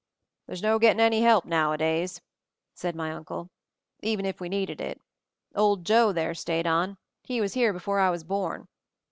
"There's 0.47 0.63
no 0.63 0.79
getting 0.79 0.99
any 0.99 1.21
help 1.21 1.45
nowadays," 1.45 2.21
said 2.73 2.95
my 2.95 3.11
Uncle. 3.11 3.51
"Even 4.01 4.25
if 4.25 4.41
we 4.41 4.49
needed 4.49 4.81
it. 4.81 4.99
Old 5.53 5.85
Joe 5.85 6.11
there 6.11 6.33
stayed 6.33 6.65
on— 6.65 6.97
he 7.29 7.39
was 7.39 7.53
here 7.53 7.71
before 7.71 7.99
I 7.99 8.09
was 8.09 8.23
born. 8.23 8.67